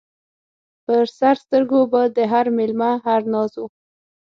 پر 0.85 1.03
سر 1.17 1.35
سترګو 1.43 1.81
به 1.91 2.01
د 2.17 2.17
هر 2.31 2.45
مېلمه 2.57 2.91
هر 3.05 3.21
ناز 3.33 3.51
و 3.61 3.63